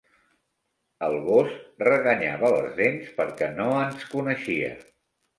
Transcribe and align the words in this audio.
El 1.07 1.17
gos 1.25 1.51
reganyava 1.87 2.49
les 2.55 2.71
dents 2.79 3.11
perquè 3.19 3.51
no 3.59 3.67
ens 3.83 4.07
coneixia. 4.15 4.71